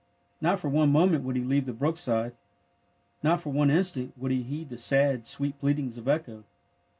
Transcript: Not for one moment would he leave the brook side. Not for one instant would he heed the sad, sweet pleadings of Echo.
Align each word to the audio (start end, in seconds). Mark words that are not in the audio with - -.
Not 0.41 0.59
for 0.59 0.67
one 0.67 0.89
moment 0.91 1.23
would 1.23 1.35
he 1.35 1.43
leave 1.43 1.67
the 1.67 1.73
brook 1.73 1.95
side. 1.95 2.33
Not 3.21 3.39
for 3.39 3.51
one 3.51 3.69
instant 3.69 4.17
would 4.17 4.31
he 4.31 4.41
heed 4.41 4.69
the 4.69 4.77
sad, 4.79 5.27
sweet 5.27 5.59
pleadings 5.59 5.95
of 5.95 6.07
Echo. 6.07 6.43